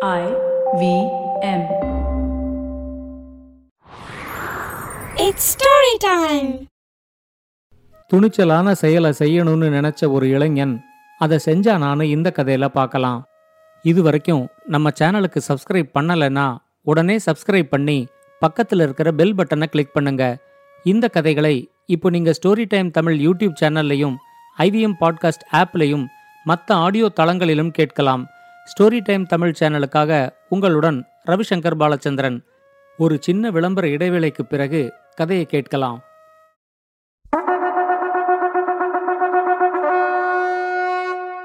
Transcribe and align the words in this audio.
I 0.00 0.26
V 0.78 0.82
M. 1.42 1.62
It's 5.16 5.44
story 5.54 5.94
time. 6.04 6.50
துணிச்சலான 8.10 8.72
செயலை 8.72 9.10
செய்யணும்னு 9.18 9.68
நினைச்ச 9.68 10.10
ஒரு 10.10 10.28
இளைஞன் 10.28 10.74
அதை 11.20 11.38
செஞ்சானான்னு 11.46 12.02
இந்த 12.02 12.32
கதையில 12.36 12.68
பார்க்கலாம் 12.68 13.20
இது 13.84 14.02
வரைக்கும் 14.02 14.44
நம்ம 14.66 14.92
சேனலுக்கு 15.00 15.42
சப்ஸ்கிரைப் 15.48 15.90
பண்ணலைன்னா 15.94 16.46
உடனே 16.82 17.18
சப்ஸ்கிரைப் 17.26 17.70
பண்ணி 17.70 17.98
பக்கத்தில் 18.42 18.80
இருக்கிற 18.80 19.10
பெல் 19.12 19.36
பட்டனை 19.40 19.66
கிளிக் 19.66 19.94
பண்ணுங்க 19.94 20.24
இந்த 20.86 21.08
கதைகளை 21.08 21.54
இப்போ 21.86 22.10
நீங்க 22.10 22.32
ஸ்டோரி 22.40 22.66
டைம் 22.66 22.90
தமிழ் 22.90 23.20
யூடியூப் 23.26 23.60
சேனல்லையும் 23.60 24.16
ஐவிஎம் 24.58 24.98
பாட்காஸ்ட் 25.00 25.46
ஆப்லையும் 25.52 26.06
மற்ற 26.46 26.74
ஆடியோ 26.76 27.08
தளங்களிலும் 27.20 27.70
கேட்கலாம் 27.70 28.24
ஸ்டோரி 28.68 29.00
டைம் 29.04 29.26
தமிழ் 29.26 29.54
சேனலுக்காக 29.60 30.28
உங்களுடன் 30.48 31.04
ரவிசங்கர் 31.26 31.78
பாலச்சந்திரன். 31.78 32.40
ஒரு 32.98 33.16
சின்ன 33.20 33.50
விளம்பர 33.50 33.88
இடைவேளைக்கு 33.88 34.42
பிறகு 34.48 34.92
கதையை 35.14 35.44
கேட்கலாம். 35.44 36.00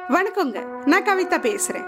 வணக்கங்க 0.10 0.86
நான் 0.86 1.04
கவிதா 1.04 1.40
பேசுறேன். 1.40 1.88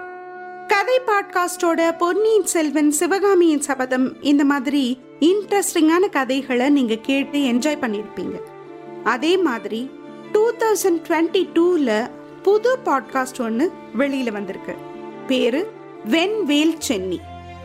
கதை 0.68 1.02
பாட்காஸ்டோட 1.06 1.98
பொன்னியின் 1.98 2.46
செல்வன் 2.46 2.92
சிவகாமியின் 2.92 3.62
சபதம் 3.62 4.22
இந்த 4.22 4.46
மாதிரி 4.46 5.02
இன்ட்ரெஸ்டிங்கான 5.20 6.10
கதைகளை 6.12 6.70
நீங்க 6.70 6.96
கேட்டு 6.96 7.40
என்ஜாய் 7.40 7.84
பண்ணியிருப்பீங்க 7.84 8.42
அதே 9.04 9.38
மாதிரி 9.38 9.92
டூ 10.32 10.52
தௌசண்ட் 10.52 11.02
டுவெண்ட்டி 11.08 11.50
டூல 11.54 12.10
புது 12.42 12.78
பாட்காஸ்ட் 12.86 13.40
ஒன்று 13.40 13.72
வெளியில 13.98 14.32
வந்திருக்கு. 14.32 14.94
பேரு 15.28 15.74
வெண்வேல் 16.06 16.78
சென்னி. 16.78 17.20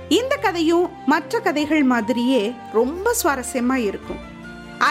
இந்த 0.09 0.37
கதையும் 0.37 0.88
மற்ற 1.06 1.41
கதைகள் 1.41 1.83
மாதிரியே 1.83 2.52
ரொம்ப 2.72 3.14
சுவாரஸ்யமா 3.22 3.75
இருக்கும். 3.75 4.17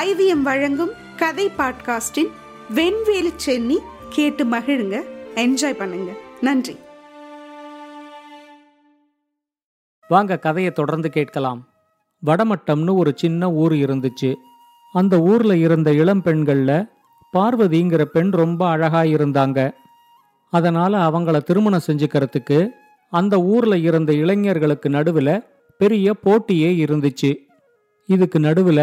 ஐவிஎம் 0.03 0.42
வழங்கும் 0.42 0.92
கதை 1.16 1.52
பாட்காஸ்டின் 1.58 2.30
வெண்வேல் 2.76 3.34
சென்னி 3.36 3.78
கேட்டு 4.09 4.45
மகிழுங்க 4.45 5.03
என்ஜாய் 5.36 5.78
பண்ணுங்க. 5.78 6.11
நன்றி. 6.42 6.78
வாங்க 10.08 10.39
கதையை 10.39 10.72
தொடர்ந்து 10.72 11.09
கேட்கலாம். 11.09 11.67
வடமட்டம்னு 12.26 12.95
ஒரு 12.95 13.14
சின்ன 13.16 13.52
ஊர் 13.52 13.73
இருந்துச்சு. 13.73 14.36
அந்த 14.94 15.20
ஊர்ல 15.20 15.58
இருந்த 15.58 15.94
இளம் 15.94 16.22
பெண்கள்ல 16.23 16.89
பார்வதிங்கிற 17.33 18.04
பெண் 18.04 18.30
ரொம்ப 18.30 18.70
அழகா 18.70 19.02
இருந்தாங்க. 19.02 19.72
அதனால 20.53 21.09
அவங்கள 21.09 21.38
திருமணம் 21.44 21.88
செஞ்சுக்கிறதுக்கு 21.88 22.69
அந்த 23.14 23.36
ஊர்ல 23.42 23.78
இருந்த 23.78 24.14
இளைஞர்களுக்கு 24.14 24.89
நடுவுல 24.89 25.30
பெரிய 25.78 26.14
போட்டியே 26.23 26.72
இருந்துச்சு. 26.86 27.31
இதுக்கு 28.09 28.39
நடுவுல 28.39 28.81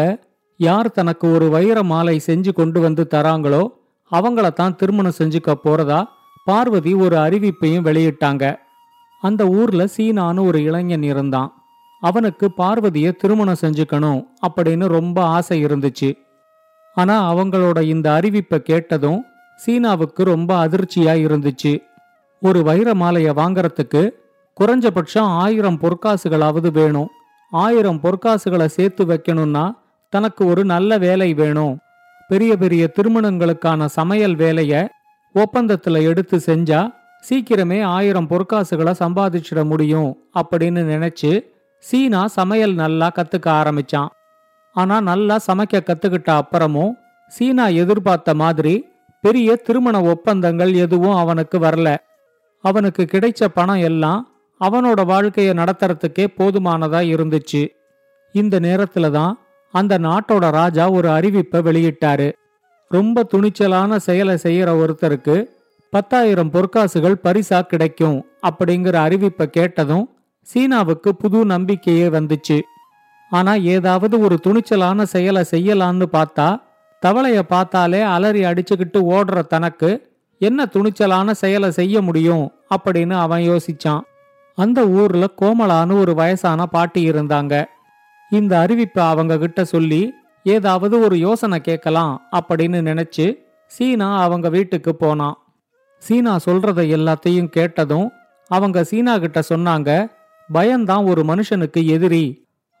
யார் 0.59 0.91
தனக்கு 0.91 1.25
ஒரு 1.31 1.49
வைர 1.49 1.83
மாலை 1.83 2.21
செஞ்சு 2.25 2.53
கொண்டு 2.53 2.79
வந்து 2.81 3.07
தராங்களோ 3.11 3.63
அவங்கள 4.11 4.53
தான் 4.53 4.75
திருமணம் 4.75 5.17
செஞ்சுக்க 5.17 5.53
போறதா 5.63 6.03
பார்வதி 6.45 6.93
ஒரு 6.93 7.15
அறிவிப்பையும் 7.15 7.87
வெளியிட்டாங்க. 7.87 8.43
அந்த 9.21 9.47
ஊர்ல 9.47 9.83
சீனான்னு 9.97 10.45
ஒரு 10.45 10.63
இளைஞன் 10.63 11.03
இருந்தான். 11.03 11.51
அவனுக்கு 11.99 12.51
பார்வதியை 12.51 13.11
திருமணம் 13.11 13.61
செஞ்சுக்கணும் 13.61 14.21
அப்படின்னு 14.47 14.87
ரொம்ப 14.87 15.17
ஆசை 15.23 15.65
இருந்துச்சு. 15.65 16.09
ஆனா 16.95 17.15
அவங்களோட 17.33 17.81
இந்த 17.81 18.07
அறிவிப்பை 18.11 18.57
கேட்டதும் 18.57 19.25
சீனாவுக்கு 19.63 20.23
ரொம்ப 20.23 20.51
அதிர்ச்சியா 20.65 21.13
இருந்துச்சு. 21.25 21.73
ஒரு 22.41 22.59
வைர 22.63 22.93
மாலைய 22.93 23.29
வாங்கறதுக்கு 23.41 24.01
குறைஞ்சபட்சம் 24.57 25.31
ஆயிரம் 25.43 25.79
பொற்காசுகளாவது 25.81 26.71
வேணும். 26.71 27.09
ஆயிரம் 27.51 27.99
பொற்காசுகளை 28.03 28.65
சேர்த்து 28.65 29.03
வைக்கணும்னா 29.05 29.65
தனக்கு 30.13 30.43
ஒரு 30.45 30.65
நல்ல 30.65 30.97
வேலை 30.97 31.33
வேணும். 31.33 31.73
பெரிய 32.27 32.51
பெரிய 32.57 32.83
திருமணங்களுக்கான 32.95 33.85
சமையல் 33.85 34.35
வேலைய 34.35 34.73
ஒப்பந்தத்துல 35.35 36.01
எடுத்து 36.01 36.37
செஞ்சா 36.45 36.81
சீக்கிரமே 37.29 37.79
ஆயிரம் 37.83 38.27
பொற்காசுகளை 38.27 38.93
சம்பாதிச்சிட 38.99 39.61
முடியும் 39.65 40.09
அப்படின்னு 40.39 40.81
நினைச்சு 40.93 41.31
சீனா 41.83 42.21
சமையல் 42.27 42.73
நல்லா 42.73 43.07
கத்துக்க 43.15 43.47
ஆரம்பிச்சான். 43.61 44.11
ஆனா 44.75 44.95
நல்லா 45.01 45.35
சமைக்க 45.47 45.79
கத்துக்கிட்ட 45.79 46.29
அப்புறமும் 46.41 46.93
சீனா 47.27 47.67
எதிர்பார்த்த 47.81 48.33
மாதிரி 48.33 48.75
பெரிய 49.27 49.55
திருமண 49.65 49.95
ஒப்பந்தங்கள் 50.11 50.73
எதுவும் 50.85 51.19
அவனுக்கு 51.21 51.57
வரல. 51.59 51.89
அவனுக்கு 52.63 53.03
கிடைச்ச 53.11 53.47
பணம் 53.53 53.83
எல்லாம் 53.89 54.21
அவனோட 54.61 55.01
வாழ்க்கையை 55.05 55.53
நடத்துறதுக்கே 55.53 56.25
போதுமானதா 56.37 57.01
இருந்துச்சு. 57.13 57.63
இந்த 58.35 58.55
நேரத்துல 58.59 59.09
தான் 59.11 59.33
அந்த 59.73 59.93
நாட்டோட 59.99 60.45
ராஜா 60.59 60.85
ஒரு 60.97 61.07
அறிவிப்பை 61.17 61.59
வெளியிட்டாரு. 61.67 62.27
ரொம்ப 62.91 63.25
துணிச்சலான 63.31 63.95
செயலை 64.07 64.35
செய்யற 64.43 64.69
ஒருத்தருக்கு 64.81 65.35
பத்தாயிரம் 65.93 66.51
பொற்காசுகள் 66.53 67.21
பரிசா 67.25 67.59
கிடைக்கும் 67.71 68.17
அப்படிங்கிற 68.49 68.95
அறிவிப்பை 69.07 69.45
கேட்டதும் 69.57 70.05
சீனாவுக்கு 70.47 71.11
புது 71.21 71.39
நம்பிக்கையே 71.45 72.07
வந்துச்சு. 72.09 72.57
ஆனா 73.31 73.53
ஏதாவது 73.75 74.15
ஒரு 74.25 74.35
துணிச்சலான 74.45 75.03
செயலை 75.13 75.43
செய்யலான்னு 75.51 76.05
பார்த்தா 76.17 76.49
தவளைய 77.05 77.39
பார்த்தாலே 77.39 78.01
அலறி 78.01 78.43
அடிச்சுக்கிட்டு 78.43 78.99
ஓடுற 79.13 79.41
தனக்கு 79.47 79.89
என்ன 80.41 80.65
துணிச்சலான 80.65 81.31
செயலை 81.31 81.71
செய்ய 81.71 82.01
முடியும் 82.01 82.51
அப்படின்னு 82.75 83.13
அவன் 83.13 83.41
யோசிச்சான். 83.41 84.01
அந்த 84.57 84.87
ஊர்ல 84.87 85.25
கோமலான்னு 85.41 85.99
ஒரு 85.99 86.13
வயசான 86.13 86.65
பாட்டி 86.65 87.09
இருந்தாங்க. 87.09 87.65
இந்த 88.31 88.65
அறிவிப்பை 88.65 89.03
அவங்க 89.09 89.37
கிட்ட 89.37 89.65
சொல்லி 89.65 90.13
ஏதாவது 90.43 90.99
ஒரு 90.99 91.15
யோசனை 91.17 91.59
கேட்கலாம் 91.59 92.13
அப்படின்னு 92.31 92.79
நினைச்சு 92.89 93.37
சீனா 93.71 94.21
அவங்க 94.21 94.49
வீட்டுக்கு 94.49 94.95
போனான். 94.95 95.37
சீனா 95.97 96.33
சொல்றத 96.45 96.81
எல்லாத்தையும் 96.97 97.47
கேட்டதும் 97.47 98.11
அவங்க 98.47 98.83
சீனா 98.83 99.17
கிட்ட 99.17 99.39
சொன்னாங்க 99.53 99.91
பயம்தான் 100.49 101.05
ஒரு 101.05 101.21
மனுஷனுக்கு 101.23 101.81
எதிரி. 101.85 102.25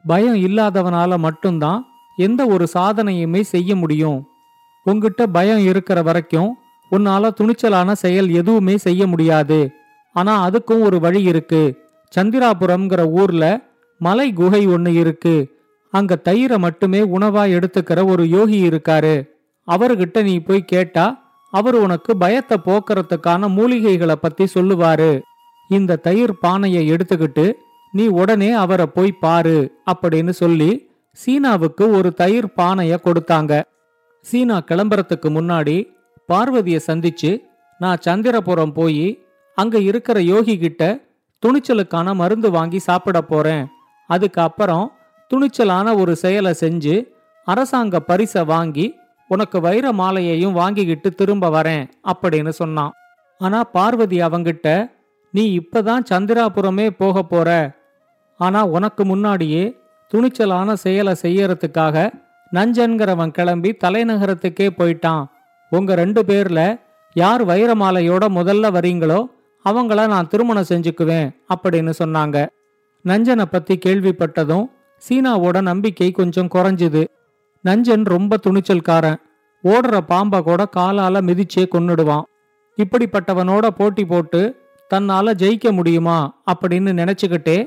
பயம் 0.05 0.35
இல்லாதவனால 0.35 1.17
மட்டும்தான் 1.17 1.79
எந்த 2.17 2.45
ஒரு 2.45 2.67
சாதனையுமே 2.73 3.41
செய்ய 3.41 3.75
முடியும். 3.75 4.27
உங்கிட்ட 4.85 5.23
பயம் 5.31 5.57
இருக்கிற 5.57 6.01
வரைக்கும் 6.01 6.55
உன்னால 6.91 7.29
துணிச்சலான 7.41 7.91
செயல் 7.91 8.29
எதுவுமே 8.29 8.77
செய்ய 8.77 9.07
முடியாது. 9.07 9.71
ஆனா 10.13 10.49
அதுக்கும் 10.49 10.79
ஒரு 10.79 10.99
வழி 10.99 11.23
இருக்கு. 11.23 11.75
சந்திராபுரம்ங்கிற 12.19 13.09
ஊர்ல 13.09 13.61
மலை 13.99 14.33
குகை 14.33 14.67
ஒன்னு 14.67 14.93
இருக்கு. 14.93 15.47
அங்க 15.91 16.17
தயிரை 16.23 16.57
மட்டுமே 16.57 16.99
உணவா 16.99 17.45
எடுத்துக்கிற 17.47 18.05
ஒரு 18.05 18.29
யோகி 18.29 18.69
இருக்காரு. 18.69 19.27
அவர்கிட்ட 19.67 20.23
நீ 20.23 20.39
போய் 20.39 20.65
கேட்டா 20.65 21.35
அவர் 21.51 21.75
உனக்கு 21.75 22.17
பயத்தை 22.17 22.57
போக்குறதுக்கான 22.65 23.47
மூலிகைகளை 23.47 24.11
பத்தி 24.11 24.47
சொல்லுவாரு. 24.53 25.21
இந்த 25.69 25.95
தயிர் 25.95 26.37
பானையை 26.37 26.91
எடுத்துக்கிட்டு 26.91 27.53
நீ 27.91 28.07
உடனே 28.07 28.51
அவரை 28.51 28.85
போய் 28.85 29.11
பாரு 29.11 29.81
அப்படின்னு 29.91 30.29
சொல்லி 30.29 30.86
சீனாவுக்கு 31.21 31.83
ஒரு 31.97 32.09
தயிர் 32.13 32.47
பானைய 32.57 32.93
கொடுத்தாங்க. 33.05 33.53
சீனா 34.25 34.57
கிளம்புறதுக்கு 34.69 35.29
முன்னாடி 35.37 35.77
பார்வதியை 36.25 36.79
சந்திச்சு 36.87 37.31
நான் 37.79 38.03
சந்திரபுரம் 38.05 38.73
போய் 38.73 39.07
அங்க 39.57 39.77
இருக்கிற 39.79 40.17
யோகி 40.21 40.55
கிட்ட 40.57 40.83
துணிச்சலுக்கான 41.43 42.13
மருந்து 42.15 42.49
வாங்கி 42.51 42.79
சாப்பிட 42.79 43.17
போறேன். 43.21 43.63
அதுக்கு 44.09 44.41
அப்புறம் 44.41 44.85
துணிச்சலான 45.31 45.95
ஒரு 45.95 46.15
செயலை 46.15 46.53
செஞ்சு 46.59 46.95
அரசாங்க 47.47 47.99
பரிசை 47.99 48.43
வாங்கி 48.43 48.85
உனக்கு 49.29 49.57
வைர 49.61 49.85
மாலையையும் 49.91 50.51
வாங்கிக்கிட்டு 50.51 51.09
திரும்ப 51.11 51.49
வரேன் 51.49 51.83
அப்படின்னு 52.11 52.49
சொன்னான். 52.49 52.93
ஆனா 53.41 53.59
பார்வதி 53.75 54.19
அவங்கிட்ட 54.21 54.67
நீ 55.33 55.43
இப்பதான் 55.59 56.07
சந்திராபுரமே 56.11 56.87
போக 57.01 57.23
போற. 57.23 57.49
ஆனா 58.39 58.59
உனக்கு 58.65 59.03
முன்னாடியே 59.05 59.63
துணிச்சலான 60.13 60.73
செயலை 60.73 61.15
செய்யறதுக்காக 61.21 62.11
நஞ்சன்கிறவன் 62.53 63.31
கிளம்பி 63.31 63.75
தலைநகரத்துக்கே 63.83 64.67
போயிட்டான். 64.77 65.25
உங்க 65.69 65.95
ரெண்டு 65.95 66.23
பேர்ல 66.23 66.79
யார் 67.13 67.45
வைரமாலையோட 67.45 68.25
முதல்ல 68.37 68.67
வரீங்களோ 68.77 69.19
அவங்கள 69.65 70.07
நான் 70.07 70.27
திருமணம் 70.27 70.69
செஞ்சுக்குவேன் 70.69 71.35
அப்படின்னு 71.55 71.93
சொன்னாங்க. 72.03 72.47
நஞ்சனை 73.05 73.45
பத்தி 73.51 73.79
கேள்விப்பட்டதும் 73.85 74.65
சீனாவோட 75.09 75.61
நம்பிக்கை 75.61 76.11
கொஞ்சம் 76.11 76.49
குறைஞ்சுது. 76.53 77.07
நஞ்சன் 77.65 78.03
ரொம்ப 78.03 78.37
துணிச்சல்காரன். 78.47 79.15
ஓடுற 79.63 79.99
பாம்ப 80.09 80.41
கூட 80.41 80.67
காலால 80.77 81.21
மிதிச்சே 81.21 81.65
கொன்னுடுவான். 81.71 82.21
இப்படிப்பட்டவனோட 82.77 83.67
போட்டி 83.67 84.05
போட்டு 84.05 84.41
தன்னால 84.93 85.33
ஜெயிக்க 85.33 85.71
முடியுமா 85.71 86.43
அப்படின்னு 86.51 86.91
நினைச்சுக்கிட்டே 87.01 87.57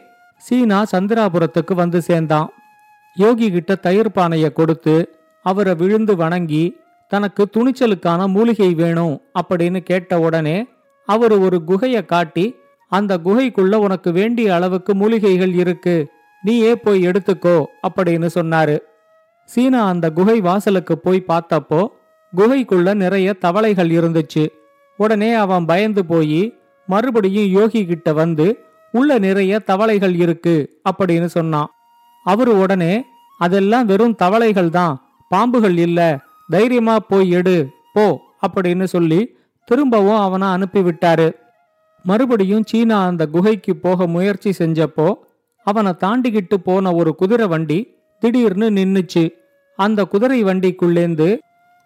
சீனா 0.46 0.78
சந்திராபுரத்துக்கு 0.92 1.74
வந்து 1.74 1.98
சேர்ந்தான். 2.08 2.48
யோகி 3.16 3.46
கிட்ட 3.50 3.74
தயிர் 3.74 4.10
பானையை 4.12 4.50
கொடுத்து 4.52 4.94
அவரை 5.46 5.74
விழுந்து 5.74 6.14
வணங்கி 6.16 6.64
தனக்கு 7.12 7.42
துணிச்சலுக்கான 7.54 8.26
மூலிகை 8.28 8.70
வேணும் 8.74 9.14
அப்படின்னு 9.40 9.80
கேட்ட 9.80 10.20
உடனே 10.20 10.58
அவர் 11.08 11.34
ஒரு 11.38 11.58
குகையை 11.66 12.02
காட்டி 12.04 12.46
அந்த 12.92 13.12
குகைக்குள்ள 13.24 13.74
உனக்கு 13.86 14.10
வேண்டிய 14.12 14.54
அளவுக்கு 14.54 14.92
மூலிகைகள் 14.94 15.54
இருக்கு. 15.54 15.96
நீயே 16.42 16.72
போய் 16.76 17.06
எடுத்துக்கோ 17.08 17.56
அப்படின்னு 17.88 18.28
சொன்னாரு. 18.34 18.76
சீனா 19.48 19.80
அந்த 19.88 20.06
குகை 20.10 20.38
வாசலுக்கு 20.40 20.94
போய் 20.98 21.28
பார்த்தப்போ 21.28 21.80
குகைக்குள்ள 22.32 22.88
நிறைய 22.94 23.28
தவளைகள் 23.44 23.90
இருந்துச்சு. 23.98 24.44
உடனே 24.98 25.30
அவன் 25.44 25.64
பயந்து 25.64 26.04
போய் 26.06 26.42
மறுபடியும் 26.88 27.52
யோகி 27.58 27.82
கிட்ட 27.86 28.12
வந்து 28.12 28.46
உள்ள 28.92 29.18
நிறைய 29.18 29.58
தவளைகள் 29.58 30.14
இருக்கு 30.14 30.80
அப்படின்னு 30.90 31.24
சொன்னான். 31.24 31.70
அவரு 32.24 32.58
உடனே 32.58 33.04
அதெல்லாம் 33.38 33.86
வெறும் 33.86 34.14
தவளைகள் 34.14 34.70
தான். 34.70 34.94
பாம்புகள் 35.30 35.78
இல்ல. 35.78 36.20
தைரியமா 36.48 36.96
போய் 37.08 37.30
எடு. 37.30 37.68
போ 37.92 38.20
அப்படின்னு 38.46 38.84
சொல்லி 38.84 39.36
திரும்பவும் 39.64 40.18
அவனை 40.18 40.48
அனுப்பிவிட்டாரு. 40.48 41.32
மறுபடியும் 42.02 42.64
சீனா 42.66 43.06
அந்த 43.06 43.26
குகைக்கு 43.26 43.76
போக 43.76 44.06
முயற்சி 44.06 44.50
செஞ்சப்போ 44.58 45.14
அவனை 45.64 45.92
தாண்டிக்கிட்டு 46.00 46.54
போன 46.54 46.92
ஒரு 46.94 47.14
குதிரை 47.14 47.46
வண்டி 47.46 47.94
திடீர்னு 48.18 48.70
நின்னுச்சு. 48.70 49.30
அந்த 49.76 50.04
குதிரை 50.04 50.44
வண்டிக்குள்ளேந்து 50.44 51.38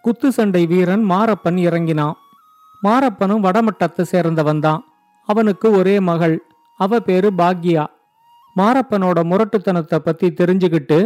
குத்து 0.03 0.33
சண்டை 0.33 0.67
வீரன் 0.67 1.11
மாரப்பன் 1.11 1.57
இறங்கினான். 1.57 2.17
மாரப்பனும் 2.83 3.45
வடமட்டத்தை 3.47 4.05
சேர்ந்தவன் 4.13 4.59
தான் 4.59 4.85
அவனுக்கு 5.27 5.71
ஒரே 5.71 6.01
மகள். 6.01 6.45
அவ 6.81 7.01
பேரு 7.01 7.29
பாக்யா. 7.37 7.85
மாரப்பனோட 8.57 9.19
முரட்டுத்தனத்தை 9.31 9.99
பத்தி 9.99 10.27
தெரிஞ்சுக்கிட்டு 10.31 10.99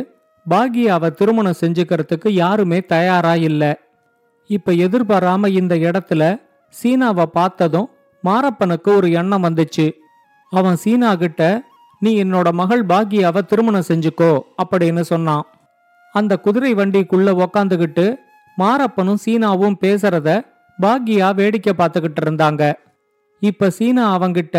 பாக்யாவை 0.47 1.09
திருமணம் 1.11 1.61
செஞ்சுக்கிறதுக்கு 1.61 2.29
யாருமே 2.29 2.79
தயாரா 2.81 3.35
இல்ல. 3.35 3.63
இப்ப 4.47 4.73
எதிர்பாராம 4.73 5.49
இந்த 5.49 5.75
இடத்துல 5.77 6.23
சீனாவை 6.69 7.27
பார்த்ததும் 7.27 7.89
மாரப்பனுக்கு 8.25 8.91
ஒரு 8.97 9.11
எண்ணம் 9.11 9.45
வந்துச்சு. 9.45 9.87
அவன் 10.53 10.77
சீனா 10.77 11.15
கிட்ட 11.15 11.43
நீ 12.01 12.11
என்னோட 12.23 12.49
மகள் 12.53 12.83
பாக்யாவை 12.87 13.41
திருமணம் 13.47 13.89
செஞ்சுக்கோ 13.89 14.41
அப்படின்னு 14.63 15.01
சொன்னான். 15.01 15.45
அந்த 16.15 16.33
குதிரை 16.37 16.75
வண்டிக்குள்ள 16.75 17.31
உக்காந்துகிட்டு 17.45 18.07
மாரப்பனும் 18.59 19.23
சீனாவும் 19.25 19.79
பேசுறத 19.81 20.29
பாக்யா 20.83 21.35
வேடிக்கை 21.35 21.73
பார்த்துக்கிட்டு 21.79 22.21
இருந்தாங்க. 22.25 22.73
இப்ப 23.43 23.71
சீனா 23.71 24.19
அவங்கிட்ட 24.19 24.57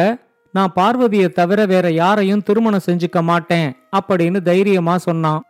நான் 0.53 0.71
பார்வதியை 0.73 1.29
தவிர 1.29 1.65
வேற 1.65 1.87
யாரையும் 1.91 2.43
திருமணம் 2.43 2.85
செஞ்சுக்க 2.85 3.19
மாட்டேன் 3.21 3.69
அப்படின்னு 3.97 4.39
தைரியமா 4.41 4.97
சொன்னான். 4.97 5.41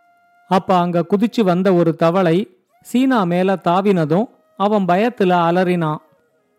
அப்ப 0.47 0.77
அங்க 0.77 1.05
குதிச்சு 1.11 1.41
வந்த 1.43 1.73
ஒரு 1.73 1.95
தவளை 1.95 2.37
சீனா 2.81 3.23
மேல 3.23 3.55
தாவினதும் 3.67 4.27
அவன் 4.59 4.85
பயத்துல 4.85 5.31
அலறினான். 5.47 6.01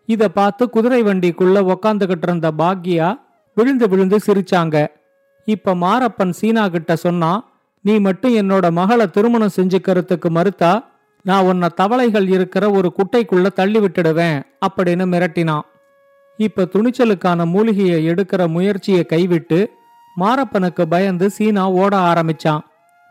இத 0.09 0.29
பார்த்து 0.29 0.63
குதிரை 0.69 1.01
வண்டிக்குள்ள 1.03 1.57
உக்காந்துகிட்டு 1.73 2.27
இருந்த 2.27 2.51
பாக்யா 2.57 3.09
விழுந்து 3.57 3.85
விழுந்து 3.89 4.19
சிரிச்சாங்க. 4.27 4.87
இப்ப 5.47 5.75
மாரப்பன் 5.75 6.33
சீனா 6.39 6.63
கிட்ட 6.67 6.95
சொன்னா 6.95 7.31
நீ 7.81 7.93
மட்டும் 7.99 8.33
என்னோட 8.35 8.65
மகளை 8.71 9.05
திருமணம் 9.07 9.55
செஞ்சுக்கிறதுக்கு 9.55 10.29
மறுத்தா 10.29 10.71
நான் 11.25 11.45
உன்னை 11.45 11.69
தவளைகள் 11.75 12.27
இருக்கிற 12.27 12.71
ஒரு 12.71 12.89
குட்டைக்குள்ள 12.97 13.47
தள்ளி 13.47 13.79
விட்டுடுவேன் 13.79 14.37
அப்படின்னு 14.65 15.05
மிரட்டினான். 15.13 15.65
இப்ப 16.45 16.67
துணிச்சலுக்கான 16.73 17.45
மூலிகையை 17.53 17.99
எடுக்கிற 18.11 18.41
முயற்சியை 18.47 19.03
கைவிட்டு 19.05 19.59
மாரப்பனுக்கு 20.19 20.83
பயந்து 20.93 21.27
சீனா 21.29 21.63
ஓட 21.81 21.93
ஆரம்பிச்சான். 22.09 22.63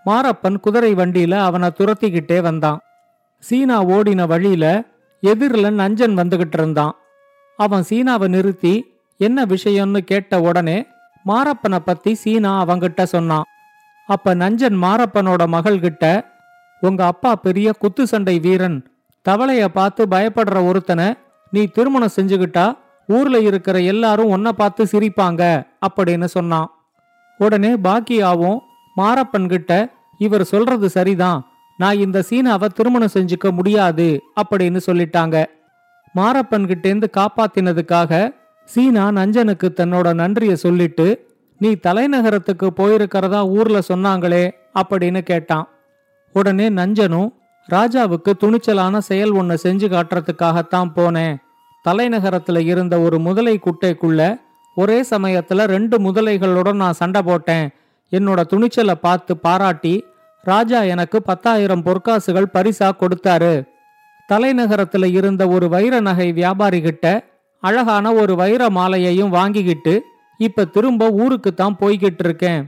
மாரப்பன் 0.06 0.56
குதிரை 0.64 0.92
வண்டியில 0.94 1.34
அவனை 1.48 1.68
துரத்திக்கிட்டே 1.78 2.38
வந்தான். 2.46 2.80
சீனா 3.42 3.76
ஓடின 3.94 4.26
வழியில 4.26 4.64
எதிரில் 5.22 5.78
நஞ்சன் 5.80 6.14
வந்துகிட்டு 6.20 6.58
இருந்தான். 6.58 6.94
அவன் 7.58 7.82
சீனாவை 7.82 8.28
நிறுத்தி 8.28 8.74
என்ன 9.20 9.44
விஷயம்னு 9.54 10.00
கேட்ட 10.10 10.40
உடனே 10.48 10.78
மாரப்பனை 11.26 11.80
பத்தி 11.84 12.12
சீனா 12.14 12.52
அவங்கிட்ட 12.64 13.02
சொன்னான். 13.14 13.48
அப்ப 14.08 14.34
நஞ்சன் 14.34 14.76
மாரப்பனோட 14.84 15.42
மகள்கிட்ட 15.56 16.04
உங்க 16.80 17.00
அப்பா 17.12 17.32
பெரிய 17.46 17.68
குத்து 17.82 18.04
சண்டை 18.06 18.36
வீரன். 18.38 18.78
தவளைய 19.26 19.64
பார்த்து 19.78 20.02
பயப்படுற 20.14 20.58
ஒருத்தனை 20.66 21.08
நீ 21.52 21.62
திருமணம் 21.74 22.16
செஞ்சுக்கிட்டா 22.16 22.66
ஊர்ல 23.16 23.36
இருக்கிற 23.48 23.76
எல்லாரும் 23.92 24.32
உன்னை 24.34 24.52
பார்த்து 24.52 24.82
சிரிப்பாங்க 24.92 25.42
அப்படின்னு 25.86 26.28
சொன்னான். 26.36 26.68
உடனே 27.40 27.72
பாக்கியாவும் 27.86 28.58
மாரப்பன் 28.96 29.48
கிட்ட 29.48 29.72
இவர் 30.18 30.44
சொல்றது 30.52 30.88
சரிதான். 30.96 31.40
நான் 31.76 32.02
இந்த 32.04 32.18
சீனாவை 32.28 32.68
திருமணம் 32.68 33.14
செஞ்சுக்க 33.14 33.48
முடியாது 33.58 34.08
அப்படின்னு 34.40 34.80
சொல்லிட்டாங்க. 34.86 35.36
மாரப்பன் 36.14 36.66
கிட்டேந்து 36.66 37.06
காப்பாத்தினதுக்காக 37.18 38.12
சீனா 38.64 39.04
நஞ்சனுக்கு 39.10 39.68
தன்னோட 39.76 40.08
நன்றிய 40.14 40.54
சொல்லிட்டு 40.64 41.06
நீ 41.60 41.70
தலைநகரத்துக்கு 41.86 42.66
போயிருக்கிறதா 42.76 43.40
ஊர்ல 43.56 43.78
சொன்னாங்களே 43.88 44.44
அப்படின்னு 44.80 45.20
கேட்டான். 45.30 45.66
உடனே 46.34 46.66
நஞ்சனும் 46.68 47.30
ராஜாவுக்கு 47.68 48.32
துணிச்சலான 48.42 48.98
செயல் 49.08 49.32
ஒன்ன 49.32 49.56
செஞ்சு 49.62 49.86
காட்டுறதுக்காகத்தான் 49.94 50.92
போனேன். 50.96 51.34
தலைநகரத்துல 51.88 52.58
இருந்த 52.58 53.00
ஒரு 53.00 53.18
முதலை 53.18 53.54
குட்டைக்குள்ள 53.58 54.22
ஒரே 54.76 54.98
சமயத்துல 55.10 55.64
ரெண்டு 55.64 55.96
முதலைகளுடன் 55.98 56.80
நான் 56.82 56.92
சண்டை 56.92 57.22
போட்டேன். 57.22 57.66
என்னோட 58.12 58.40
துணிச்சலை 58.40 58.94
பார்த்து 58.94 59.36
பாராட்டி 59.36 59.94
ராஜா 60.42 60.82
எனக்கு 60.82 61.22
பத்தாயிரம் 61.22 61.84
பொற்காசுகள் 61.84 62.52
பரிசா 62.54 62.88
கொடுத்தாரு. 63.00 63.54
தலைநகரத்துல 64.32 65.04
இருந்த 65.04 65.42
ஒரு 65.48 65.68
வைர 65.68 66.00
நகை 66.00 66.32
வியாபாரிகிட்ட 66.32 67.06
அழகான 67.62 68.12
ஒரு 68.12 68.34
வைர 68.36 68.68
மாலையையும் 68.68 69.34
வாங்கிக்கிட்டு 69.38 69.94
இப்ப 70.38 70.64
திரும்ப 70.64 71.08
ஊருக்கு 71.22 71.54
தான் 71.54 71.76
போய்கிட்டு 71.80 72.24
இருக்கேன். 72.24 72.62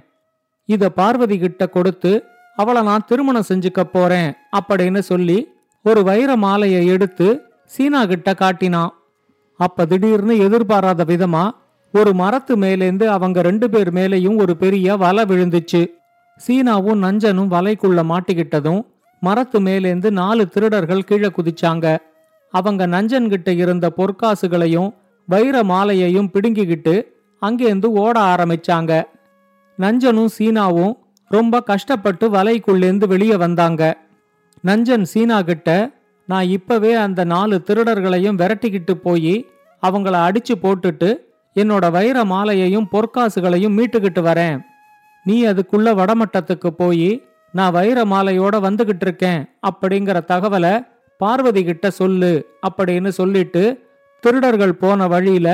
இத 0.69 0.89
பார்வதி 0.89 1.39
கிட்ட 1.39 1.67
கொடுத்து 1.67 2.13
அவளை 2.57 2.83
நான் 2.83 3.07
திருமணம் 3.09 3.49
செஞ்சுக்க 3.49 3.81
போறேன் 3.83 4.31
அப்படின்னு 4.59 4.99
சொல்லி 4.99 5.39
ஒரு 5.85 6.01
வைர 6.05 6.31
மாலையை 6.37 6.87
எடுத்து 6.87 7.29
சீனா 7.65 8.01
கிட்ட 8.05 8.35
காட்டினான். 8.35 8.93
அப்ப 9.67 9.87
திடீர்னு 9.91 10.35
எதிர்பாராத 10.47 11.05
விதமா 11.11 11.45
ஒரு 11.95 12.11
மரத்து 12.21 12.55
மேலேந்து 12.57 13.07
அவங்க 13.17 13.39
ரெண்டு 13.49 13.67
பேர் 13.71 13.91
மேலேயும் 13.97 14.39
ஒரு 14.43 14.55
பெரிய 14.63 14.97
வலை 15.03 15.25
விழுந்துச்சு. 15.31 15.83
சீனாவும் 16.41 17.03
நஞ்சனும் 17.05 17.51
வலைக்குள்ள 17.55 18.01
மாட்டிக்கிட்டதும் 18.13 18.81
மரத்து 19.23 19.59
மேலேந்து 19.61 20.09
நாலு 20.21 20.45
திருடர்கள் 20.55 21.09
கீழே 21.09 21.31
குதிச்சாங்க. 21.37 21.87
அவங்க 22.55 22.83
நஞ்சன்கிட்ட 22.95 23.51
இருந்த 23.63 23.87
பொற்காசுகளையும் 23.99 24.91
வைர 25.29 25.57
மாலையையும் 25.73 26.31
பிடுங்கிக்கிட்டு 26.35 26.95
அங்கேருந்து 27.43 27.89
ஓட 28.03 28.17
ஆரம்பிச்சாங்க. 28.33 28.93
நஞ்சனும் 29.79 30.33
சீனாவும் 30.39 30.95
ரொம்ப 31.31 31.61
கஷ்டப்பட்டு 31.71 32.27
வலைக்குள்ளேந்து 32.37 33.07
வெளியே 33.13 33.37
வந்தாங்க. 33.45 33.83
நஞ்சன் 34.65 35.07
சீனா 35.13 35.39
கிட்ட 35.43 35.71
நான் 36.29 36.49
இப்பவே 36.57 36.93
அந்த 37.05 37.21
நாலு 37.35 37.57
திருடர்களையும் 37.69 38.39
விரட்டிக்கிட்டு 38.41 38.95
போய் 39.07 39.35
அவங்கள 39.83 40.17
அடிச்சு 40.27 40.55
போட்டுட்டு 40.63 41.11
என்னோட 41.57 41.91
வைர 41.91 42.25
மாலையையும் 42.25 42.91
பொற்காசுகளையும் 42.93 43.77
மீட்டுக்கிட்டு 43.79 44.23
வரேன். 44.29 44.57
நீ 45.25 45.47
அதுக்குள்ள 45.47 45.89
வடமட்டத்துக்கு 46.01 46.69
போய் 46.69 47.11
நான் 47.53 47.73
வைர 47.73 48.05
மாலையோட 48.05 48.55
வந்துகிட்டு 48.67 49.05
இருக்கேன் 49.07 49.41
அப்படிங்கிற 49.71 50.19
தகவலை 50.29 50.75
பார்வதி 51.21 51.65
கிட்ட 51.65 51.91
சொல்லு 51.91 52.31
அப்படின்னு 52.69 53.09
சொல்லிட்டு 53.09 53.63
திருடர்கள் 54.21 54.75
போன 54.75 55.07
வழியில 55.07 55.49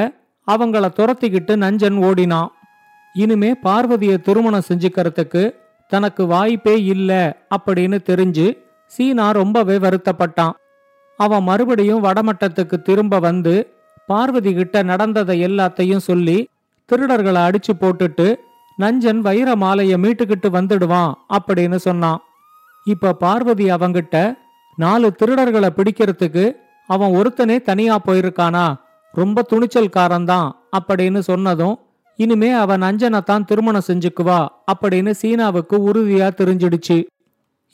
அவங்கள 0.46 0.86
துரத்திக்கிட்டு 0.98 1.52
நஞ்சன் 1.64 1.98
ஓடினான். 2.04 2.52
இனிமே 3.14 3.50
பார்வதியை 3.54 4.16
திருமணம் 4.18 4.68
செஞ்சுக்கிறதுக்கு 4.68 5.42
தனக்கு 5.92 6.26
வாய்ப்பே 6.26 6.84
இல்ல 6.84 7.10
அப்படின்னு 7.56 7.98
தெரிஞ்சு 8.10 8.46
சீனா 8.86 9.30
ரொம்பவே 9.30 9.76
வருத்தப்பட்டான். 9.78 10.54
அவன் 11.16 11.42
மறுபடியும் 11.42 12.04
வடமட்டத்துக்கு 12.04 12.76
திரும்ப 12.82 13.18
வந்து 13.18 13.54
பார்வதி 14.08 14.52
கிட்ட 14.54 14.82
நடந்ததை 14.82 15.34
எல்லாத்தையும் 15.44 16.04
சொல்லி 16.08 16.36
திருடர்களை 16.88 17.40
அடிச்சு 17.48 17.72
போட்டுட்டு 17.80 18.26
நஞ்சன் 18.78 19.18
வைர 19.18 19.48
மாலைய 19.54 19.94
மீட்டுக்கிட்டு 20.04 20.48
வந்துடுவான் 20.56 21.12
அப்படின்னு 21.28 21.78
சொன்னான். 21.86 22.20
இப்ப 22.84 23.12
பார்வதி 23.12 23.66
அவங்கிட்ட 23.70 24.16
நாலு 24.76 25.06
திருடர்களை 25.18 25.70
பிடிக்கிறதுக்கு 25.76 26.44
அவன் 26.86 27.14
ஒருத்தனே 27.14 27.56
தனியா 27.62 27.94
போயிருக்கானா? 28.06 28.66
ரொம்ப 29.12 29.44
துணிச்சல்காரன்தான் 29.50 30.48
அப்படின்னு 30.78 31.18
சொன்னதும் 31.18 31.76
இனிமே 32.18 32.50
அவன் 32.62 32.82
நஞ்சனை 32.82 33.20
தான் 33.22 33.44
திருமணம் 33.44 33.86
செஞ்சுக்குவா 33.86 34.40
அப்படின்னு 34.72 35.12
சீனாவுக்கு 35.22 35.76
உறுதியா 35.88 36.28
தெரிஞ்சிடுச்சு. 36.40 36.98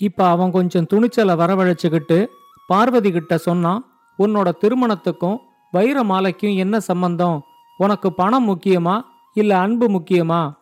இப்ப 0.00 0.20
அவன் 0.26 0.50
கொஞ்சம் 0.50 0.86
துணிச்சலை 0.86 1.34
வரவழைச்சுக்கிட்டு 1.34 2.18
பார்வதி 2.66 3.10
கிட்ட 3.12 3.38
சொன்னான் 3.38 3.82
உன்னோட 4.18 4.48
திருமணத்துக்கும் 4.60 5.38
வைர 5.74 6.02
மாலைக்கும் 6.02 6.56
என்ன 6.56 6.80
சம்பந்தம்? 6.80 7.42
உனக்கு 7.78 8.12
பணம் 8.12 8.48
முக்கியமா? 8.48 9.02
இல்ல 9.34 9.58
அன்பு 9.58 9.86
முக்கியமா? 9.88 10.54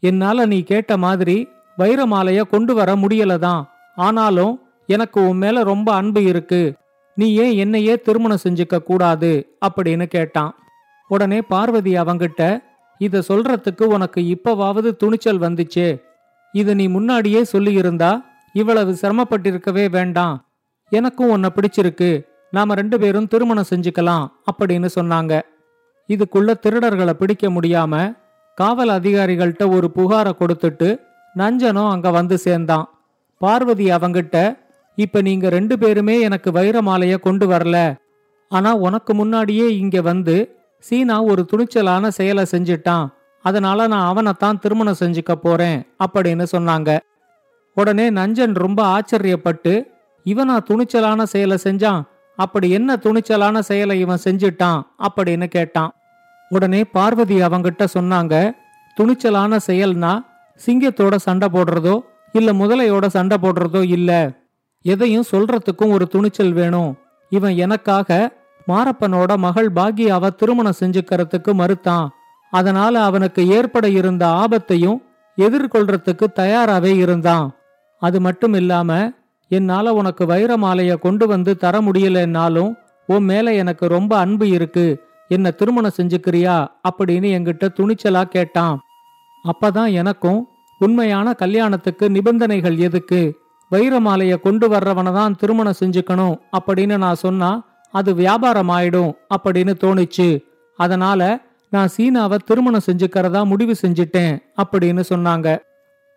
என்னால 0.00 0.46
நீ 0.46 0.62
கேட்ட 0.62 0.96
மாதிரி 0.96 1.48
வைர 1.76 2.06
மாலைய 2.06 2.42
கொண்டு 2.42 2.74
வர 2.74 2.94
முடியலதான். 2.94 3.64
ஆனாலும் 3.96 4.60
எனக்கு 4.86 5.28
உன் 5.28 5.36
மேல 5.36 5.62
ரொம்ப 5.62 5.94
அன்பு 5.94 6.24
இருக்கு. 6.24 6.74
நீ 7.14 7.34
ஏன் 7.34 7.56
என்னையே 7.56 8.00
திருமணம் 8.00 8.44
செஞ்சுக்க 8.44 8.78
கூடாது? 8.78 9.56
அப்படின்னு 9.66 10.06
கேட்டான். 10.06 10.54
உடனே 11.08 11.42
பார்வதி 11.42 11.94
அவங்கிட்ட 11.94 12.62
இத 12.98 13.22
சொல்றதுக்கு 13.28 13.82
உனக்கு 13.82 14.20
இப்பவாவது 14.20 14.96
துணிச்சல் 14.96 15.38
வந்துச்சே. 15.38 16.02
இது 16.52 16.74
நீ 16.74 16.88
முன்னாடியே 16.88 17.44
சொல்லியிருந்தா 17.52 18.24
இவ்வளவு 18.52 18.96
சிரமப்பட்டிருக்கவே 19.02 19.90
வேண்டாம். 19.90 20.46
எனக்கும் 20.88 21.30
உன்னை 21.30 21.50
பிடிச்சிருக்கு. 21.54 22.27
நாம 22.50 22.74
ரெண்டு 22.74 23.00
பேரும் 23.00 23.26
திருமணம் 23.26 23.70
செஞ்சுக்கலாம் 23.70 24.26
அப்படின்னு 24.52 24.88
சொன்னாங்க. 24.94 25.40
இதுக்குள்ள 26.08 26.54
திருடர்களை 26.62 27.10
பிடிக்க 27.10 27.48
முடியாம 27.48 28.16
காவல் 28.54 28.88
அதிகாரிகள்கிட்ட 28.88 29.74
ஒரு 29.74 29.90
புகாரை 29.94 30.32
கொடுத்துட்டு 30.38 31.00
நஞ்சனும் 31.36 31.90
அங்க 31.90 32.10
வந்து 32.10 32.38
சேர்ந்தான். 32.38 32.88
பார்வதி 33.38 33.86
அவங்கிட்ட 33.90 34.58
இப்ப 34.94 35.20
நீங்க 35.20 35.48
ரெண்டு 35.48 35.78
பேருமே 35.78 36.20
எனக்கு 36.20 36.52
வைர 36.52 36.80
மாலைய 36.80 37.20
கொண்டு 37.20 37.48
வரல. 37.48 37.94
ஆனா 38.48 38.74
உனக்கு 38.74 39.14
முன்னாடியே 39.14 39.76
இங்க 39.76 40.00
வந்து 40.00 40.56
சீனா 40.78 41.22
ஒரு 41.22 41.46
துணிச்சலான 41.52 42.08
செயலை 42.08 42.44
செஞ்சிட்டான். 42.50 43.06
அதனால 43.42 43.86
நான் 43.86 44.08
அவனைத்தான் 44.08 44.58
திருமணம் 44.58 45.00
செஞ்சுக்க 45.00 45.32
போறேன் 45.32 45.86
அப்படின்னு 46.06 46.46
சொன்னாங்க. 46.56 46.98
உடனே 47.74 48.10
நஞ்சன் 48.10 48.54
ரொம்ப 48.54 48.80
ஆச்சரியப்பட்டு 48.84 49.86
இவனா 50.24 50.56
துணிச்சலான 50.70 51.22
செயலை 51.22 51.58
செஞ்சான். 51.62 52.02
அப்படி 52.38 52.66
என்ன 52.70 52.96
துணிச்சலான 52.96 53.58
செயலை 53.58 53.94
இவன் 54.00 54.24
செஞ்சிட்டான் 54.24 54.80
அப்படின்னு 55.06 55.46
கேட்டான். 55.46 55.92
உடனே 56.50 56.80
பார்வதி 56.96 57.36
அவங்கிட்ட 57.42 57.84
சொன்னாங்க 57.94 58.34
துணிச்சலான 58.96 59.58
செயல்னா 59.66 60.12
சிங்கத்தோட 60.60 61.16
சண்டை 61.16 61.48
போடுறதோ 61.52 61.96
இல்ல 62.32 62.52
முதலையோட 62.52 63.06
சண்டை 63.06 63.36
போடுறதோ 63.42 63.82
இல்ல. 63.96 64.10
எதையும் 64.84 65.28
சொல்றதுக்கும் 65.32 65.94
ஒரு 65.96 66.06
துணிச்சல் 66.06 66.52
வேணும். 66.52 66.92
இவன் 67.32 67.54
எனக்காக 67.56 68.18
மாரப்பனோட 68.68 69.32
மகள் 69.36 69.70
பாக்கியாவை 69.72 70.30
திருமணம் 70.34 70.80
செஞ்சுக்கிறதுக்கு 70.80 71.52
மறுத்தான். 71.52 72.06
அதனால 72.52 72.94
அவனுக்கு 73.02 73.42
ஏற்பட 73.48 73.86
இருந்த 74.00 74.24
ஆபத்தையும் 74.42 74.98
எதிர்கொள்றதுக்கு 75.38 76.26
தயாராவே 76.34 76.92
இருந்தான். 77.04 77.46
அது 78.02 78.18
மட்டும் 78.20 78.54
இல்லாம 78.54 78.90
என்னால 79.48 79.92
உனக்கு 79.92 80.26
வைர 80.26 80.56
மாலைய 80.56 80.98
கொண்டு 80.98 81.26
வந்து 81.26 81.56
தர 81.56 81.80
முடியலன்னாலும் 81.80 82.74
உன் 83.06 83.24
மேல 83.24 83.54
எனக்கு 83.54 83.86
ரொம்ப 83.86 84.16
அன்பு 84.16 84.48
இருக்கு. 84.48 85.02
என்ன 85.28 85.50
திருமணம் 85.50 85.96
செஞ்சுக்கிறியா? 85.96 86.66
அப்படின்னு 86.88 87.28
என்கிட்ட 87.36 87.68
துணிச்சலா 87.76 88.22
கேட்டான். 88.24 88.80
அப்பதான் 89.44 89.92
எனக்கும் 89.92 90.48
உண்மையான 90.78 91.32
கல்யாணத்துக்கு 91.32 92.10
நிபந்தனைகள் 92.10 92.76
எதுக்கு? 92.76 93.34
வைர 93.68 94.00
மாலைய 94.00 94.40
கொண்டு 94.40 94.68
வர்றவனை 94.68 95.12
தான் 95.12 95.36
திருமணம் 95.36 95.80
செஞ்சுக்கணும் 95.80 96.38
அப்படின்னு 96.58 96.96
நான் 96.96 97.14
சொன்னா 97.14 97.64
அது 97.90 98.14
வியாபாரம் 98.14 98.70
ஆயிடும் 98.70 99.12
அப்படின்னு 99.36 99.74
தோணுச்சு. 99.84 100.44
அதனால 100.76 101.40
நான் 101.70 101.88
சீனாவை 101.88 102.38
திருமணம் 102.44 102.86
செஞ்சுக்கிறதா 102.86 103.44
முடிவு 103.44 103.74
செஞ்சிட்டேன் 103.82 104.38
அப்படின்னு 104.62 105.02
சொன்னாங்க. 105.08 105.58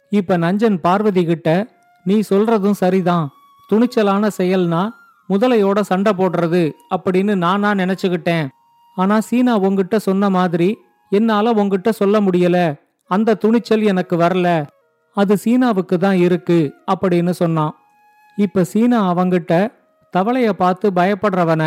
இப்ப 0.09 0.37
நஞ்சன் 0.37 0.77
பார்வதி 0.77 1.25
கிட்ட 1.25 1.67
நீ 2.03 2.15
சொல்றதும் 2.29 2.79
சரிதான். 2.83 3.29
துணிச்சலான 3.69 4.29
செயல்னா 4.37 4.81
முதலையோட 5.29 5.79
சண்டை 5.81 6.11
போடுறது 6.17 6.71
அப்படின்னு 6.95 7.35
நானா 7.35 7.71
நினைச்சுக்கிட்டேன். 7.71 8.47
ஆனா 8.97 9.19
சீனா 9.19 9.57
உங்ககிட்ட 9.57 9.99
சொன்ன 9.99 10.29
மாதிரி 10.29 10.69
என்னால 11.09 11.51
உங்ககிட்ட 11.51 11.91
சொல்ல 11.91 12.21
முடியல. 12.21 12.57
அந்த 13.11 13.33
துணிச்சல் 13.33 13.83
எனக்கு 13.83 14.15
வரல. 14.17 14.65
அது 15.17 15.37
சீனாவுக்கு 15.37 15.97
தான் 15.97 16.15
இருக்கு 16.15 16.73
அப்படின்னு 16.91 17.29
சொன்னான். 17.29 17.73
இப்ப 18.37 18.63
சீனா 18.63 19.13
அவங்கிட்ட 19.13 19.53
தவளைய 20.13 20.49
பார்த்து 20.49 20.91
பயப்படுறவன 20.91 21.63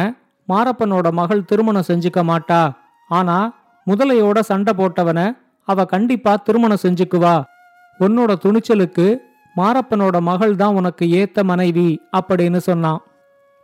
மாரப்பனோட 0.49 1.13
மகள் 1.13 1.45
திருமணம் 1.45 1.89
செஞ்சுக்க 1.89 2.21
மாட்டா. 2.31 2.73
ஆனா 3.09 3.39
முதலையோட 3.87 4.41
சண்டை 4.41 4.73
போட்டவன 4.77 5.21
அவ 5.69 5.85
கண்டிப்பா 5.85 6.37
திருமணம் 6.37 6.83
செஞ்சுக்குவா. 6.83 7.45
உன்னோட 8.01 8.33
துணிச்சலுக்கு 8.45 9.07
மாரப்பனோட 9.57 10.21
மகள் 10.21 10.57
தான் 10.57 10.75
உனக்கு 10.75 11.07
ஏத்த 11.07 11.43
மனைவி 11.43 12.01
அப்படின்னு 12.17 12.57
சொன்னான். 12.57 13.03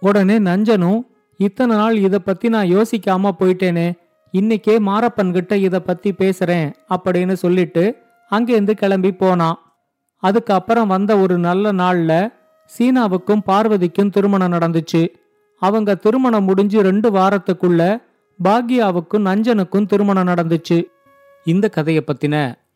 உடனே 0.01 0.39
நஞ்சனும் 0.39 1.01
இத்தனை 1.37 1.77
நாள் 1.77 1.97
இதை 1.97 2.19
பத்தி 2.19 2.49
நான் 2.49 2.67
யோசிக்காம 2.67 3.31
போயிட்டேனே 3.41 3.93
இன்னைக்கே 4.33 4.75
மாரப்பன் 4.89 5.33
கிட்ட 5.33 5.57
இதை 5.57 5.81
பத்தி 5.81 6.13
பேசுறேன் 6.13 6.73
அப்படின்னு 6.89 7.33
சொல்லிட்டு 7.33 7.97
அங்கேருந்து 8.31 8.71
கிளம்பி 8.71 9.13
போனான். 9.13 9.59
அதுக்கப்புறம் 10.17 10.87
வந்த 10.87 11.19
ஒரு 11.19 11.39
நல்ல 11.39 11.73
நாள்ல 11.73 12.33
சீனாவுக்கும் 12.79 13.43
பார்வதிக்கும் 13.45 14.11
திருமணம் 14.11 14.53
நடந்துச்சு. 14.53 15.09
அவங்க 15.59 15.95
திருமணம் 15.95 16.45
முடிஞ்சு 16.45 16.83
ரெண்டு 16.83 17.11
வாரத்துக்குள்ள 17.11 17.83
பாக்யாவுக்கும் 18.45 19.27
நஞ்சனுக்கும் 19.29 19.87
திருமணம் 19.87 20.27
நடந்துச்சு. 20.27 20.85
இந்த 21.45 21.69
கதையை 21.69 22.05
பத்தின 22.07 22.37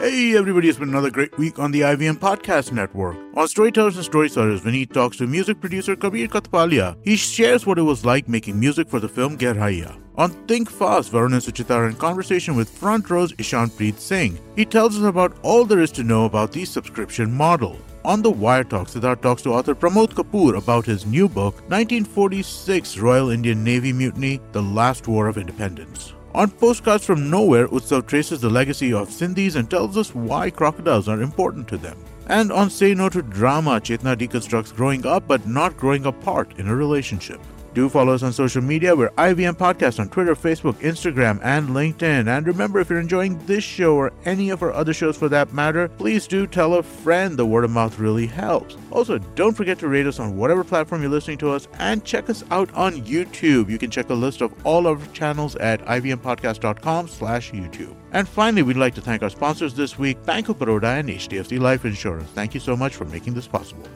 Hey 0.00 0.34
everybody, 0.34 0.66
it's 0.70 0.78
been 0.78 0.88
another 0.88 1.10
great 1.10 1.36
week 1.36 1.58
on 1.58 1.72
the 1.72 1.82
IVM 1.82 2.14
Podcast 2.14 2.72
Network. 2.72 3.18
On 3.36 3.46
Storytellers 3.46 3.96
and 3.96 4.04
Storytellers, 4.04 4.62
Vineet 4.62 4.94
talks 4.94 5.18
to 5.18 5.26
music 5.26 5.60
producer 5.60 5.94
Kabir 5.94 6.26
Katpalia. 6.26 6.96
He 7.04 7.16
shares 7.16 7.66
what 7.66 7.78
it 7.78 7.82
was 7.82 8.02
like 8.02 8.26
making 8.26 8.58
music 8.58 8.88
for 8.88 8.98
the 8.98 9.10
film 9.10 9.36
Gerhaya. 9.36 10.00
On 10.16 10.30
Think 10.46 10.70
Fast, 10.70 11.12
Varun 11.12 11.34
and 11.34 11.42
Suchita 11.42 11.74
are 11.74 11.86
in 11.86 11.96
conversation 11.96 12.56
with 12.56 12.70
Front 12.70 13.10
Row's 13.10 13.34
Ishan 13.36 13.68
Preet 13.68 13.98
Singh. 13.98 14.38
He 14.56 14.64
tells 14.64 14.96
us 14.96 15.04
about 15.04 15.36
all 15.42 15.66
there 15.66 15.80
is 15.80 15.92
to 15.92 16.02
know 16.02 16.24
about 16.24 16.52
the 16.52 16.64
subscription 16.64 17.30
model. 17.30 17.76
On 18.02 18.22
the 18.22 18.30
Wire 18.30 18.64
Talk, 18.64 18.88
Siddharth 18.88 19.20
talks 19.20 19.42
to 19.42 19.52
author 19.52 19.74
Pramod 19.74 20.14
Kapoor 20.14 20.56
about 20.56 20.86
his 20.86 21.04
new 21.04 21.28
book, 21.28 21.56
1946 21.68 22.96
Royal 22.96 23.28
Indian 23.28 23.62
Navy 23.62 23.92
Mutiny 23.92 24.40
The 24.52 24.62
Last 24.62 25.08
War 25.08 25.28
of 25.28 25.36
Independence. 25.36 26.14
On 26.32 26.48
Postcards 26.48 27.04
from 27.04 27.28
Nowhere, 27.28 27.66
Utsav 27.68 28.06
traces 28.06 28.40
the 28.40 28.48
legacy 28.48 28.92
of 28.92 29.08
Sindhis 29.08 29.56
and 29.56 29.68
tells 29.68 29.96
us 29.96 30.14
why 30.14 30.48
crocodiles 30.48 31.08
are 31.08 31.20
important 31.20 31.66
to 31.66 31.76
them. 31.76 31.98
And 32.28 32.52
on 32.52 32.70
Say 32.70 32.94
No 32.94 33.08
to 33.08 33.20
Drama, 33.20 33.80
Chetna 33.80 34.16
deconstructs 34.16 34.72
growing 34.72 35.04
up 35.04 35.26
but 35.26 35.48
not 35.48 35.76
growing 35.76 36.06
apart 36.06 36.52
in 36.56 36.68
a 36.68 36.76
relationship. 36.76 37.40
Do 37.72 37.88
follow 37.88 38.14
us 38.14 38.24
on 38.24 38.32
social 38.32 38.62
media. 38.62 38.96
We're 38.96 39.10
IVM 39.10 39.54
Podcast 39.54 40.00
on 40.00 40.08
Twitter, 40.08 40.34
Facebook, 40.34 40.74
Instagram, 40.80 41.38
and 41.44 41.68
LinkedIn. 41.68 42.26
And 42.26 42.46
remember, 42.46 42.80
if 42.80 42.90
you're 42.90 42.98
enjoying 42.98 43.38
this 43.46 43.62
show 43.62 43.94
or 43.94 44.12
any 44.24 44.50
of 44.50 44.62
our 44.62 44.72
other 44.72 44.92
shows 44.92 45.16
for 45.16 45.28
that 45.28 45.52
matter, 45.52 45.86
please 45.88 46.26
do 46.26 46.48
tell 46.48 46.74
a 46.74 46.82
friend. 46.82 47.36
The 47.36 47.46
word 47.46 47.64
of 47.64 47.70
mouth 47.70 47.98
really 48.00 48.26
helps. 48.26 48.76
Also, 48.90 49.18
don't 49.36 49.56
forget 49.56 49.78
to 49.78 49.88
rate 49.88 50.06
us 50.06 50.18
on 50.18 50.36
whatever 50.36 50.64
platform 50.64 51.02
you're 51.02 51.12
listening 51.12 51.38
to 51.38 51.50
us 51.50 51.68
and 51.78 52.04
check 52.04 52.28
us 52.28 52.42
out 52.50 52.74
on 52.74 52.94
YouTube. 53.02 53.70
You 53.70 53.78
can 53.78 53.90
check 53.90 54.10
a 54.10 54.14
list 54.14 54.40
of 54.40 54.52
all 54.66 54.88
our 54.88 54.98
channels 55.12 55.54
at 55.56 55.80
ivmpodcast.com 55.84 57.06
slash 57.06 57.52
YouTube. 57.52 57.94
And 58.12 58.28
finally, 58.28 58.62
we'd 58.62 58.76
like 58.76 58.96
to 58.96 59.00
thank 59.00 59.22
our 59.22 59.30
sponsors 59.30 59.74
this 59.74 59.96
week, 59.96 60.20
Bank 60.24 60.48
of 60.48 60.58
Baroda 60.58 60.88
and 60.88 61.08
HDFC 61.08 61.60
Life 61.60 61.84
Insurance. 61.84 62.28
Thank 62.30 62.52
you 62.54 62.60
so 62.60 62.76
much 62.76 62.96
for 62.96 63.04
making 63.04 63.34
this 63.34 63.46
possible. 63.46 63.88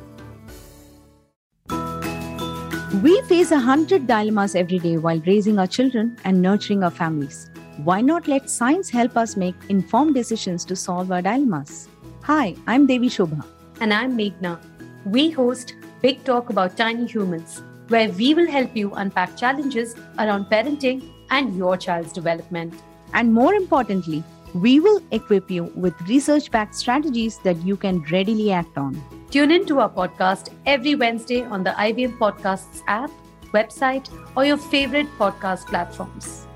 We 3.04 3.20
face 3.28 3.50
a 3.50 3.58
hundred 3.58 4.06
dilemmas 4.06 4.54
every 4.54 4.78
day 4.78 4.96
while 4.96 5.20
raising 5.26 5.58
our 5.58 5.66
children 5.66 6.16
and 6.24 6.40
nurturing 6.40 6.82
our 6.82 6.90
families. 6.90 7.50
Why 7.88 8.00
not 8.00 8.26
let 8.26 8.48
science 8.48 8.88
help 8.88 9.18
us 9.18 9.36
make 9.36 9.54
informed 9.68 10.14
decisions 10.14 10.64
to 10.64 10.74
solve 10.74 11.12
our 11.12 11.20
dilemmas? 11.20 11.86
Hi, 12.22 12.56
I'm 12.66 12.86
Devi 12.86 13.10
Shobha. 13.10 13.44
And 13.82 13.92
I'm 13.92 14.16
Meghna. 14.16 14.58
We 15.04 15.28
host 15.28 15.74
Big 16.00 16.24
Talk 16.24 16.48
About 16.48 16.78
Tiny 16.78 17.04
Humans, 17.06 17.62
where 17.88 18.08
we 18.08 18.32
will 18.32 18.50
help 18.50 18.74
you 18.74 18.90
unpack 18.94 19.36
challenges 19.36 19.94
around 20.18 20.46
parenting 20.46 21.06
and 21.28 21.54
your 21.54 21.76
child's 21.76 22.10
development. 22.10 22.72
And 23.12 23.34
more 23.34 23.52
importantly, 23.52 24.24
we 24.54 24.78
will 24.80 25.02
equip 25.10 25.50
you 25.50 25.64
with 25.74 26.00
research 26.08 26.50
backed 26.50 26.76
strategies 26.76 27.38
that 27.38 27.56
you 27.64 27.76
can 27.76 28.02
readily 28.10 28.52
act 28.52 28.78
on. 28.78 29.02
Tune 29.30 29.50
in 29.50 29.66
to 29.66 29.80
our 29.80 29.90
podcast 29.90 30.50
every 30.64 30.94
Wednesday 30.94 31.42
on 31.42 31.64
the 31.64 31.70
IBM 31.70 32.18
Podcasts 32.18 32.82
app, 32.86 33.10
website, 33.52 34.08
or 34.36 34.44
your 34.44 34.56
favorite 34.56 35.08
podcast 35.18 35.66
platforms. 35.66 36.46